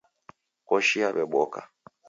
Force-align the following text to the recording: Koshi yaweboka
Koshi 0.67 0.97
yaweboka 1.03 1.59